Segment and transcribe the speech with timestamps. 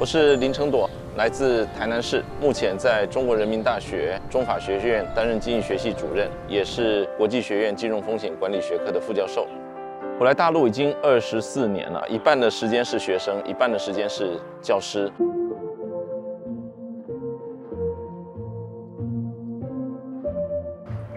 [0.00, 9.46] 我是林成朵，来自台南市，目前在中国人民大学中法学院担任经济学系主任，也是国际学院金融风险管理学科的副教授。
[10.18, 15.12] 我来大陆已经二十四年了，一半的时间是学生，一半的时间是教师。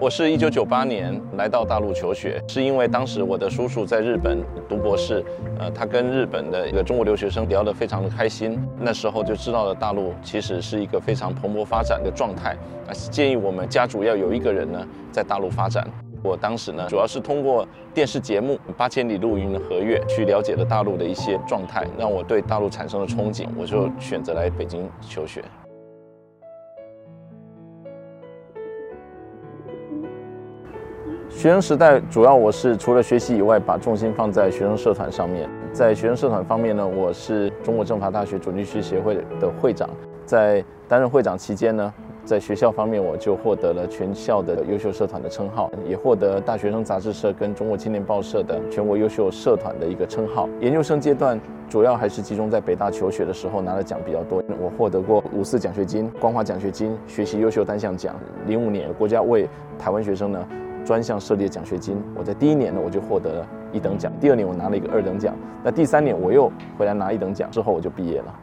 [0.03, 5.23] 我是一九九八年来到大陆求学，是因为当时我的叔叔在日本读博士，
[5.57, 12.53] 呃，他跟日本的一个中国留学生聊得非常的开心，那时候就知道了大陆其实是一个非常蓬勃发展的状态，
[12.86, 15.88] 那建议我们家主要有一个人呢在大陆发展。
[16.22, 25.41] 我当时呢主要是通过电视节目《八千里路云和月》去了解了大陆的一些状态，让我对大陆产生了憧憬，我就选择来北京求学。
[31.44, 35.50] 学生时代主要我是除了学习以外，把重心放在学生社团上面。
[35.73, 39.89] 在学生社团方面呢，我是中国政法大学主题区协会的会长。
[40.25, 50.47] 在担任会长期间呢，在学校方面我就获得了全校的优秀社团的称号，也获得大学生杂志社跟中国青年报社的全国优秀社团的一个称号。
[50.61, 58.16] 研究生阶段主要还是集中在北大求学的时候拿的奖比较多，我获得过五四奖学金、光华奖学金、学习优秀单项奖。
[58.45, 59.45] 零五年国家为
[59.78, 60.39] 台湾学生呢。
[60.86, 68.36] 专项设立的奖学金，我在第一年呢我就获得了一等奖，第二年我拿了一个二等奖，那第三年我又回来拿一等奖，之后我就毕业了。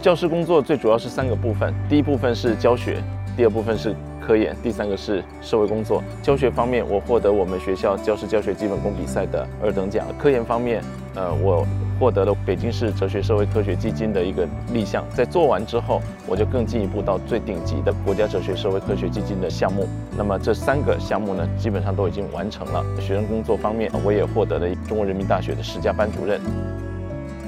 [0.00, 3.02] 教师工作最主要是三个部分，第一部分是教学，
[3.36, 6.02] 第二部分是科研，第三个是社会工作。
[6.22, 10.82] 教学方面，我获得我们学校教师教学基本功比赛的二等奖；科研方面，
[11.14, 11.66] 呃，我。
[12.02, 19.86] 获得了北京市哲学社会科学基金的一个立项，在做完之后，我就更进一步到最顶级的国家哲学社会科学基金的项目。
[20.18, 22.84] 那么这三个项目呢，基本上都已经完成了。
[23.00, 26.40] 学生工作方面，我也获得了中国人民大学的十佳班主任。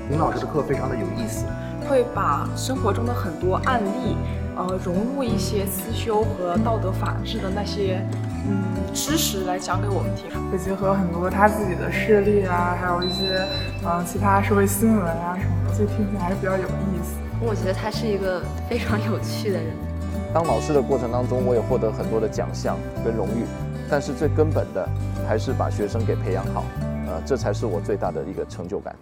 [0.09, 1.47] 林老师的课非常的有意思，
[1.89, 4.15] 会把生活中的很多案例，
[4.57, 8.01] 呃，融入一些思修和道德法治的那些。
[8.47, 13.41] 嗯，知识来讲给我们听，会结合很多他自己的事例啊，还有一些
[13.83, 17.17] 嗯其他社会新闻啊什么的，所以听起来还是比较有意思。
[17.41, 19.73] 我觉得他是一个非常有趣的人。
[20.35, 23.47] 当老师的过程当中，我也获得很多的奖项跟荣誉，
[23.89, 24.87] 但是最根本的
[25.27, 26.65] 还是把学生给培养好，
[27.09, 28.95] 呃，这才是我最大的一个成就感。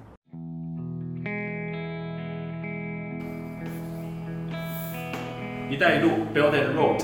[5.72, 7.03] 一带一路，Build a Road。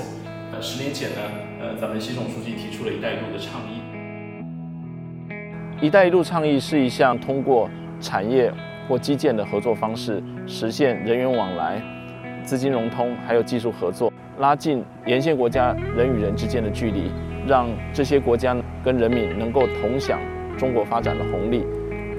[0.53, 1.15] 呃，十年前呢。
[1.59, 3.81] 呃，咱们习总书记提出了一带一路的倡议。
[5.81, 7.67] 一带一路倡议是一项通过
[7.99, 8.53] 产业
[8.87, 11.81] 或基建的合作方式，实现人员往来、
[12.43, 17.11] 资金融通，还有技术合作，拉近沿线国家人与人之间的距离，
[17.47, 18.55] 让这些国家
[18.85, 20.19] 跟人民能够同享
[20.59, 21.65] 中国发展的红利。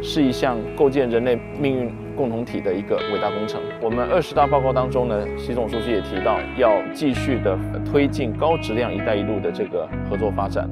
[0.02, 3.62] 是一项构建人类命运共同体的一个伟大工程。
[3.80, 10.68] 我们二十大报告当中呢，习总书记也提到，要继续的推进高质量“一带一路”的这个合作发展。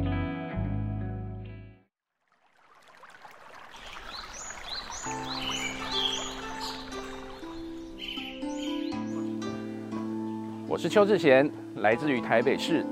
[10.69, 12.85] 我是邱志贤，来自于台北市，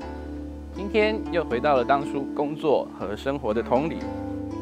[0.73, 3.97] 今天又回到了当初工作和生活的同里。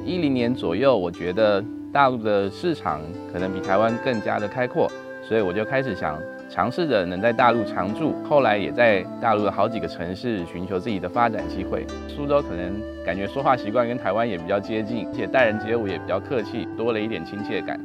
[0.03, 1.63] 一零年左右，我觉得
[1.95, 3.00] 大陆的市场
[3.31, 4.91] 可能比台湾更加的开阔，
[5.23, 8.13] 所以我就开始想尝试着能在大陆常住。
[8.22, 11.88] 后来也在大陆的好几个城市寻求自己的发展机会。
[12.09, 17.80] 苏州可能感觉说话习惯跟台湾也比较接近，而且待人接物也比较客气，多了一点亲切感。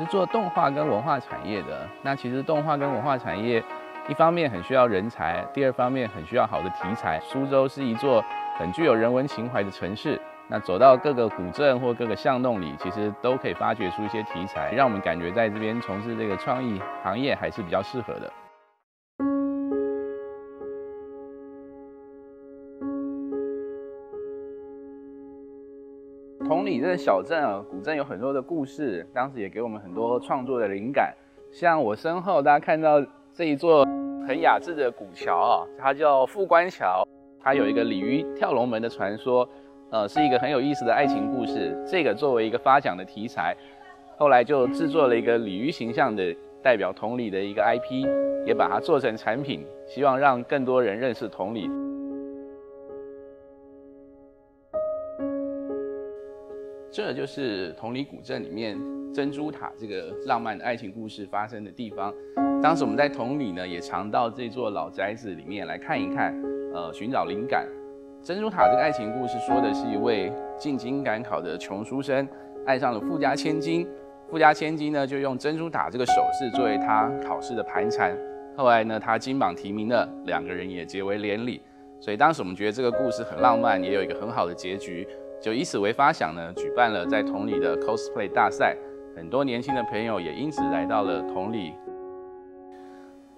[0.00, 3.62] 是做动画跟文化产业的，那其实动画跟文化产业，
[4.08, 7.20] 一方面很需要人才，第二方面很需要好的题材。
[7.20, 8.24] 苏州是一座
[8.56, 10.18] 很具有人文情怀的城市，
[10.48, 18.32] 那走到各个古镇或各个巷弄里，其实都可以发掘出一些题材，让我们感觉在这边从事这个创意行业还是比较适合的。
[26.60, 31.10] 同里这个小镇啊，古镇有很多的故事，当时也给我们很多创作的灵感。
[31.50, 33.02] 像我身后大家看到
[33.32, 33.82] 这一座
[34.28, 37.02] 很雅致的古桥啊，它叫富关桥，
[37.42, 39.48] 它有一个鲤鱼跳龙门的传说，
[39.90, 41.74] 呃，是一个很有意思的爱情故事。
[41.90, 43.56] 这个作为一个发奖的题材，
[44.18, 46.22] 后来就制作了一个鲤鱼形象的
[46.62, 48.06] 代表同里的一个 IP，
[48.46, 51.70] 也把它做成产品，希望让更多人认识同里。
[56.92, 58.76] 这就是同里古镇里面
[59.14, 62.12] 珍珠塔这个浪漫的爱情故事发生的地方。
[62.60, 66.34] 当时我们在同里呢，也常到这座老宅子里面来看一看，
[66.74, 67.64] 呃，寻找灵感。
[68.24, 72.26] 珍珠塔这个爱情故事说的是一位进京赶考的穷书生，
[72.66, 73.86] 爱上了富家千金，
[74.28, 78.18] 富家千金呢就用珍珠塔这个首饰作为他考试的盘缠。
[78.56, 81.62] 后来呢，他金榜题名了，两个人也结为连理。
[82.00, 85.06] 所以当时我们觉得这个故事很浪漫，也有一个很好的结局，
[85.40, 88.76] 就以此为发想呢，举办了在同里的 cosplay 大赛。
[89.16, 91.72] 很多年轻的朋友也因此来到了同里。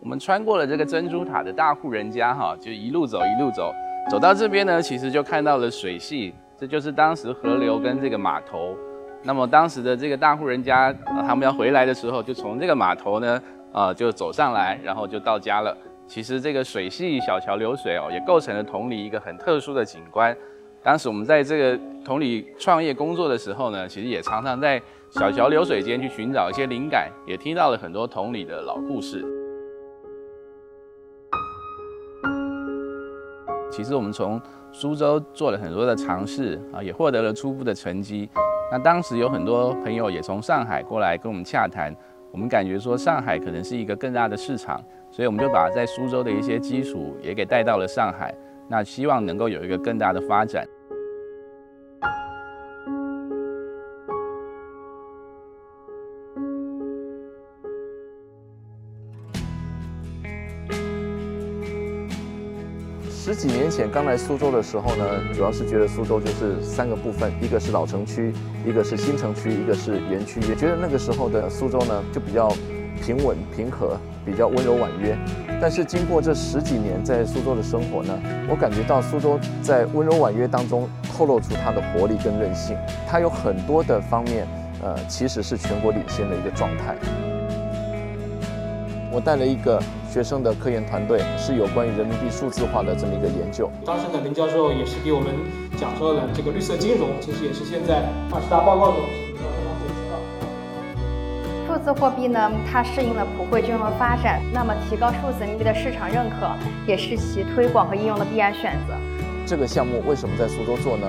[0.00, 3.72] 我们穿过了这个珍珠塔的大户人家，哈，就一路走一路走。
[4.10, 8.76] 走到这边呢，其实就看到了水系，这就是当时河流跟这个码头。
[9.22, 10.92] 那么当时的这个大户人家，
[11.26, 13.40] 他们要回来的时候，就从这个码头呢，
[13.72, 15.76] 呃，就走上来，然后就到家了。
[16.06, 20.36] 其实这个水系小桥流水哦，也构成了同里一个很特殊的景观。
[20.84, 29.24] 当时我们在这个同里创业工作的时候呢，其实也常常在小桥流水间去寻找一些灵感，也听到了很多同里的老故事。
[33.70, 34.40] 其实我们从
[34.72, 38.28] 苏州做了很多的尝试啊，也获得了初步的成绩。
[38.72, 41.94] 那当时有很多朋友也从上海过来跟我们洽谈，
[42.32, 44.82] 我们感觉说上海可能是一个更大的市场，
[45.12, 48.34] 所以我们就把在苏州的一些基础也给带到了上海，
[48.72, 50.66] 那希望能够有一个更大的发展。
[63.10, 65.04] 十几年前刚来苏州的时候呢，
[65.34, 68.32] 主要是觉得苏州就是三个部分，一个是老城区，
[68.66, 70.40] 一个是新城区，一个是园区。
[70.48, 72.48] 也觉得那个时候的苏州呢，就比较
[73.02, 75.14] 平稳平和，比较温柔婉约。
[75.62, 78.18] 但是经过这十几年在苏州的生活呢，
[78.48, 82.76] 我感觉到苏州在温柔婉约当中透露出它的活力跟韧性。
[83.06, 84.44] 它有很多的方面，
[84.82, 86.96] 呃，其实是全国领先的一个状态。
[89.12, 89.80] 我带了一个
[90.10, 93.70] 学生的科研团队，是有关于人民币数字化的这么一个研究。
[93.86, 95.32] 当时呢，林教授也是给我们
[95.78, 99.04] 讲说了这个绿色金融，其实也是现在二十大报告中
[101.82, 106.48] 数字货币呢，它适应了普惠金融的发展，那么提高数字人民币的市场认可，
[106.86, 108.94] 也是其推广和应用的必然选择。
[109.44, 111.08] 这个项目为什么在苏州做呢？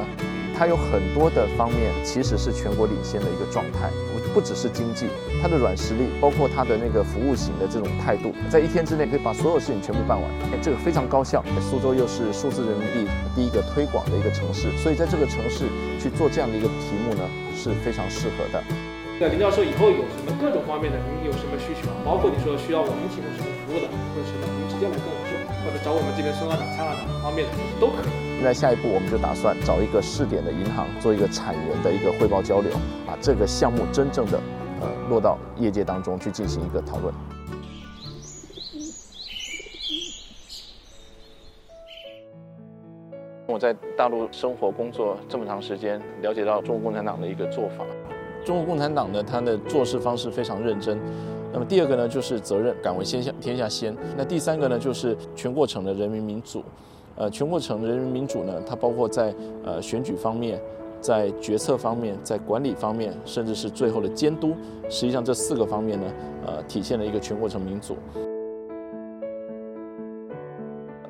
[0.57, 3.87] 它有很多的方面，其实是全国领先的一个状态。
[4.33, 5.05] 不只是经济，
[5.39, 10.27] 它的软实力，包括它的那个服务型的这种态度，在一天之内可以把所有事情全部办完，
[10.59, 11.45] 这个非常高效。
[11.61, 15.65] 苏州又是数字人民币第一个推广的一个城市，所以在这个城市
[15.99, 17.21] 去做这样的一个题目呢，
[17.55, 18.63] 是非常适合的。
[19.23, 21.87] 那林教授以后有什么各种方面的，您有什么需求？
[22.03, 25.31] 包括你说需要我们提供什么服务的，或者什么，您直接来跟我说，
[25.63, 28.43] 或者找我们这边孙校长、蔡校长方面的都可以。
[28.43, 32.69] 那下一步我们就打算找一个试点的银行，做一个产研的一个汇报交流，
[33.07, 34.37] 把这个项目真正的
[34.81, 37.15] 呃落到业界当中去进行一个讨论。
[43.47, 47.85] 我在大陆生活工作这么长时间，了解到中国共产党的一个做法。
[48.45, 50.99] 中国共产党呢，它的做事方式非常认真。
[51.51, 53.95] 那么第二个呢，就是责任，敢为天下天下先。
[54.17, 56.63] 那第三个呢，就是全过程的人民民主。
[57.15, 59.33] 呃，全过程人民民主呢，它包括在
[59.63, 60.59] 呃选举方面，
[60.99, 64.55] 在决策方面，在管理方面，甚至是最后的监督，
[64.89, 66.07] 实际上这四个方面呢，
[66.47, 67.95] 呃，体现了一个全过程民主。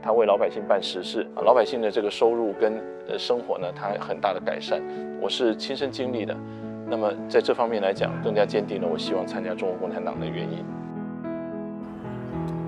[0.02, 2.74] 他为老百姓办实事，老百姓的这个收入跟
[3.08, 4.84] 呃生活呢，它很大的改善。
[5.22, 6.36] 我是亲身经历的，
[6.90, 10.64] 那么在这方面来讲，更加坚定了我希望参加中国共产党的原因。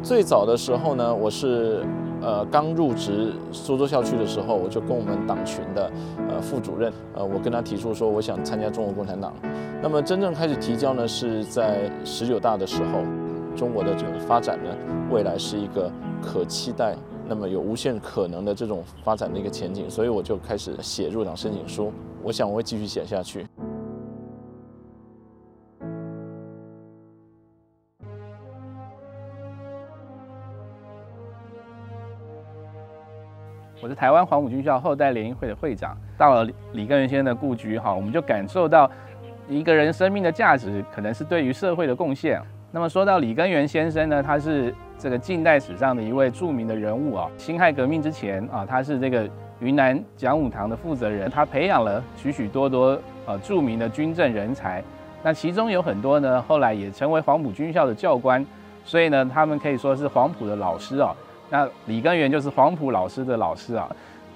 [0.04, 1.84] 最早的时候呢，我是。
[2.22, 5.92] 呃，刚入职苏州校区的时候，我就跟我们党群的
[6.28, 9.32] 呃副主任，呃，我跟他提出说，我想参加中国共产党。
[9.80, 13.04] 那么真正开始提交呢，是在十九大的时候。
[13.56, 14.70] 中国的这个发展呢，
[15.12, 15.92] 未来是一个
[16.22, 16.96] 可期待，
[17.28, 21.92] 那么有无限可能的这种发展的一个前景，所以我就开始写入党申请书。
[22.24, 23.46] 我想我会继续写下去。
[33.96, 38.90] 台湾黄埔军校后代联谊会的会长，到了李根源先生的故居哈，我们就感受到
[39.48, 42.42] 一个人生命的价值，可能是对于社会的贡献。
[42.72, 47.30] 那么说到李根源先生呢，他是这个近代史上的一位著名的人物啊。
[47.38, 49.28] 辛亥革命之前啊，他是这个
[49.62, 54.84] 云南讲武堂的负责人，他培养了许许多多呃著名的军政人才。
[55.24, 58.46] 那其中有很多呢，后来也成为黄埔军校的教官，
[58.84, 61.16] 所以呢，他们可以说是黄埔的老师啊。
[61.50, 63.88] 那李根源就是黄埔老师的老师啊，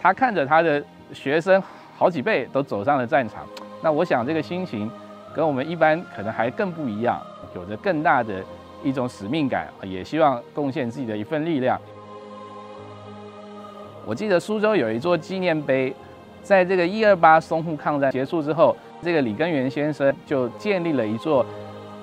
[0.01, 1.61] 他看着他的学生
[1.97, 3.45] 好几辈都走上了战场，
[3.81, 4.89] 那我想这个心情
[5.33, 7.19] 跟我们一般可能还更不一样，
[7.55, 8.43] 有着更大的
[8.83, 11.79] 一种使命感，也希望贡献自己的一份力量。
[14.05, 15.93] 我记得苏州有一座纪念碑，
[16.41, 21.45] 在这个一二八淞沪抗战结束之后，这个李根源先生就建立了一座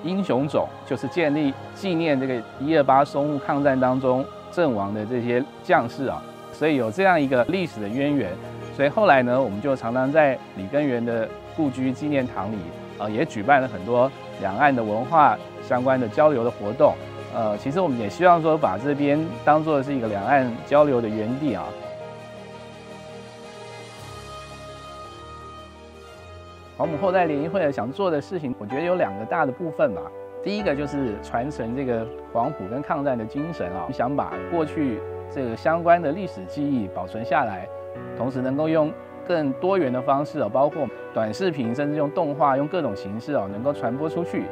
[0.03, 4.23] 英雄冢，就是建立纪念这个一二八淞沪抗战当中
[4.57, 6.19] 阵亡的这些将士啊，
[6.51, 8.31] 所以有这样一个历史的渊源。
[8.75, 12.57] 所以后来呢，我们就常常在李根源的故居纪念堂里，
[12.97, 14.11] 呃，也举办了很多
[14.41, 16.95] 两岸的文化相关的交流的活动。
[17.35, 21.67] 呃，其实我们也希望说，把这边当做是一个两岸交流的园地啊。
[26.75, 30.01] 黄埔后代联谊会想做的事情，我觉得有两个大的部分吧。
[30.47, 34.97] 第一个就是传承这个黄埔跟抗战的精神啊，想把过去
[35.29, 37.67] 这个相关的历史记忆保存下来，
[38.17, 38.89] 同时能够用
[39.27, 44.43] 更多元的方式啊，包括短视频，甚至用动画，用各种形式啊，能够传播出去。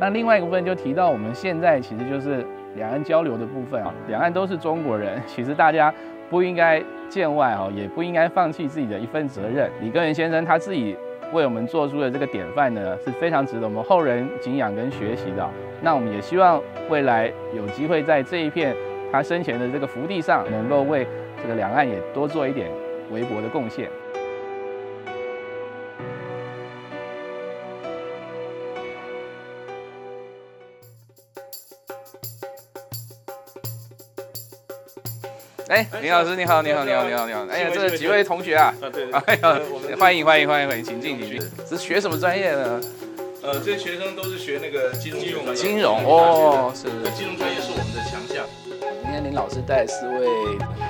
[0.00, 2.42] 那另外一个部分就提到我们现在其实就是
[2.74, 5.92] 两岸交流的部分啊，两岸都是中国人，其实大家
[6.30, 9.70] 不应该见外啊，也不应该放弃自己的一份责任。
[9.82, 10.96] 李根源先生他自己。
[11.32, 15.48] 为我们做出的这个典范呢，是非常值得我们后人敬仰跟学习的。
[15.82, 18.74] 那我们也希望未来有机会在这一片
[19.12, 21.06] 他生前的这个福地上，能够为
[21.42, 22.70] 这个两岸也多做一点
[23.10, 23.88] 微薄的贡献。
[35.78, 37.46] 哎，林老师你好，你好，你好，你好，你好！
[37.54, 39.60] 哎呀，这几位同学啊，啊对， 哎呀，
[39.96, 41.40] 欢迎欢迎欢迎欢迎，请进请进。
[41.68, 42.80] 是学什么专业的？
[43.44, 46.88] 呃，这些学生都是学那个金融金融金融哦，是。
[47.12, 48.44] 金融专业是我们的强项。
[49.02, 50.26] 今天林老师带四位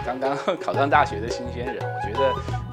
[0.06, 2.67] 刚刚考上大学的新鲜人，我觉得。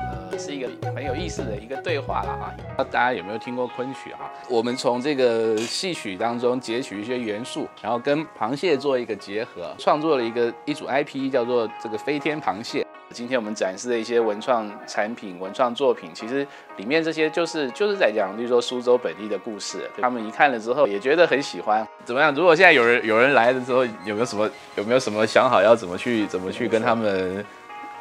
[0.46, 2.54] 是一个很有意思的一个对话了啊！
[2.56, 4.30] 不知道大家有没有听过昆曲啊？
[4.48, 12.86] 我们从这个戏曲当中截取一些元素，然后跟螃蟹做一个结合，创作了一个一组 IP，叫做这个飞天螃蟹。
[13.10, 16.46] 今天我们展示的一些文创产品、文创作品，其实
[16.78, 19.90] 里面这些就是就是在讲，比如说苏州本地的故事。
[20.00, 21.88] 他们一看了之后也觉得很喜欢。
[22.04, 22.32] 怎么样？
[22.36, 27.44] 如果现在有人有人来了之后，有没有什么有没有什么想好要怎么去怎么去跟他们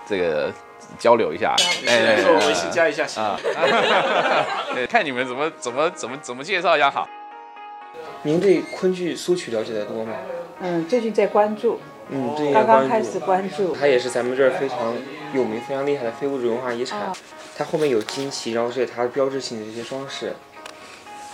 [0.06, 0.52] 这个？
[0.98, 1.54] 交流一下，
[1.86, 3.38] 哎，做微信加一下啊，
[4.88, 7.08] 看你们怎么怎么怎么怎么介绍一下好。
[8.22, 10.14] 您对昆剧苏曲了解的多吗？
[10.60, 13.74] 嗯，最近在关注，嗯，最近刚刚开始关注。
[13.74, 14.94] 它也是咱们这儿非常
[15.34, 17.12] 有名、非常厉害的非物质文化遗产。
[17.56, 20.32] 它后面有旌旗，然后这是它标志性的这些装饰。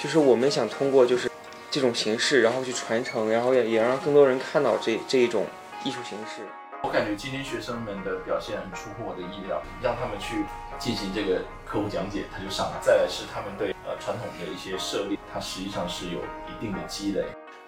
[0.03, 1.31] 就是我们想通过就是
[1.71, 5.47] 这种形式，然后去传承，然后也也让更多人看到这这一种
[5.85, 6.43] 艺术形式。
[6.83, 10.45] 我感觉今天学生们的表现很出乎我的意料，让他们去
[10.79, 12.79] 进行这个客户讲解，他就上了。
[12.81, 17.25] 再来是他们对呃传统的一些设立，它实际上是有一定的积累。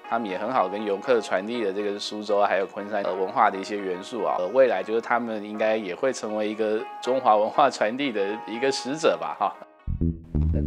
[0.08, 4.36] 他们也很好跟游客传递的这个苏州还有昆山的文化的一些元素啊。
[4.38, 9.54] 呃未来就是他们应该也会成为一个中华文化传递的一个使者吧，哈。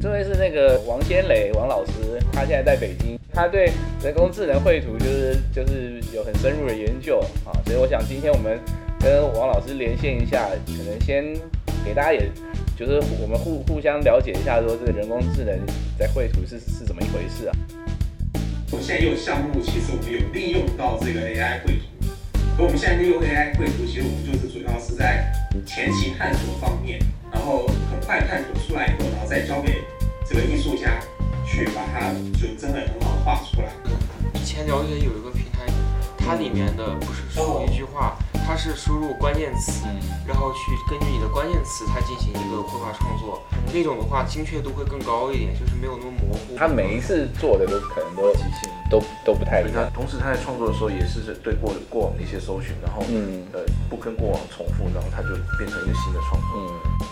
[0.01, 1.91] 这位是那个王先磊王老师，
[2.31, 3.71] 他现在在北京，他对
[4.03, 8.59] 人工智能绘图就是就是有很深入的研究啊，所以我想今天我们
[8.99, 11.23] 跟王老师连线一下，可能先
[11.85, 12.29] 给大家也
[12.77, 15.57] 就是我们互互相了解一下，说这个人工智能
[15.97, 17.55] 在绘图是是怎么一回事啊？
[18.71, 22.07] 我们现在有项目，其实我们有利用到这个 AI 绘图，
[22.57, 25.31] 可我们现在利用 AI 绘图，其实我们就是主要是在
[25.65, 26.99] 前期探索方面。
[27.45, 29.85] 然后很快探索出来以后，然后再交给
[30.27, 30.99] 这个艺术家
[31.45, 32.09] 去把它
[32.41, 33.71] 就真的很好画出来。
[34.33, 35.71] 以前了解有一个平台，
[36.17, 39.85] 它里面的不是输入一句话，它是输入关键词，
[40.25, 43.43] 然后去根据你的关键词，它进行一个绘画创作。
[43.71, 46.57] 那种的话精确度会更高一点，就是没有那么模糊。
[46.57, 49.87] 他每一次做的都可能都即兴，都都不太一样。
[49.93, 56.49] 同时他在创作的时候也是对过过往的一些搜寻，然后嗯呃不跟过往重复，然后他就变成一个新的创作。
[56.57, 57.05] 嗯。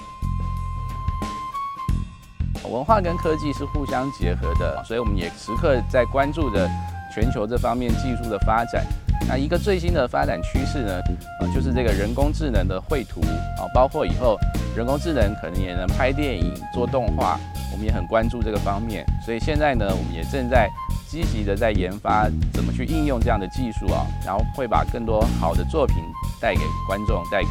[2.73, 6.67] 文化跟科技是互相结合的，所以我们也时刻在关注着
[7.13, 8.83] 全球这方面技术的发展。
[9.29, 10.99] 那一个最新的发展趋势呢，
[11.39, 14.39] 呃，就是这个人工智能的绘图啊，包括以后
[14.75, 17.39] 人工智能可能也能拍电影、做动画，
[17.71, 19.05] 我们也很关注这个方面。
[19.23, 20.67] 所以现在呢，我们也正在
[21.07, 25.97] 积极的在研发怎么去应用这样的技术啊，然后会把更多好的作品
[26.41, 27.49] 带给观众、带给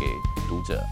[0.48, 0.84] 读者。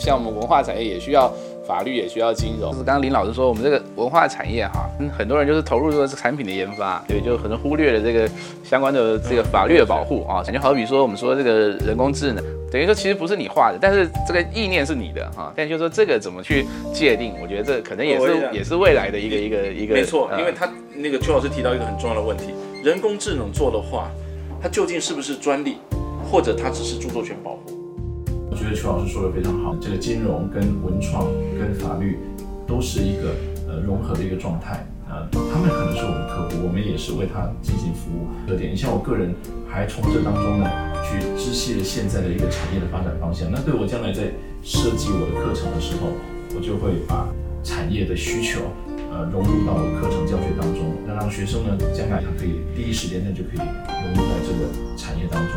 [0.00, 1.30] 像我们文化产业也需要
[1.66, 2.72] 法律，也需要金融。
[2.72, 8.28] 就是刚刚林老师说，我们这个文化产业哈，嗯很多人就是投入这个产品的研发，对，就可能忽略了这个
[8.64, 10.42] 相关的这个法律的保护啊。
[10.42, 12.42] 感觉好比说我们说这个人工智能，
[12.72, 15.52] 等于说其实不是你画的，但是这个意念是你的哈。
[15.54, 16.64] 但就是说这个怎么去
[16.94, 19.94] 界定，我觉得这可能也是也是未来的一个一个一个。
[19.94, 24.10] 没错，呃因为他那个邱老师提到一个很重要的问题，人工智能做的话，
[24.62, 25.76] 它究竟是不是专利，
[26.30, 27.79] 或者它只是著作权保护？
[28.60, 31.24] 我觉得邱老师说的非常好，这个金融跟文创
[31.56, 32.18] 跟法律
[32.68, 33.32] 都是一个
[33.66, 34.86] 呃融合的一个状态。
[35.08, 38.28] 呃，他们可能是我们客户，我们也是为他进行服务。
[38.46, 39.34] 特点，像我个人
[39.66, 40.68] 还从这当中呢，
[41.00, 43.50] 去知悉了现在的一个产业的发展方向。
[43.50, 44.28] 那对我将来在
[44.62, 46.12] 设计我的课程的时候，
[46.52, 47.32] 我就会把
[47.64, 48.60] 产业的需求，
[49.08, 53.58] 呃，融入到我课程教学当中，那让学生呢，将来他可以第一时间内就可以
[54.04, 54.68] 融入在这个
[55.00, 55.56] 产业当中。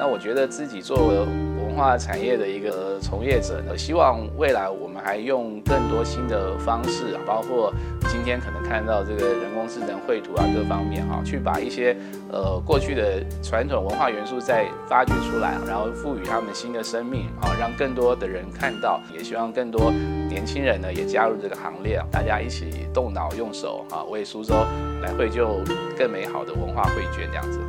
[0.00, 1.18] 那我觉得自己作为
[1.62, 7.70] 文化产业的一个从业者呢，希望未来我们还用更多新的方式啊，包括
[8.08, 11.94] 今天可能看到这个人工智能绘图啊各方面哈、去把一些
[12.32, 19.92] 呃过去的传统文化元素再发掘出来，然后赋予他们新的生命啊，让更多的人看到，也希望更多
[20.30, 24.54] 年轻人呢也加入这个行列，大家一起动脑用手啊，为苏州
[25.02, 25.60] 来绘就
[25.94, 27.60] 更美好的文化绘卷这样子。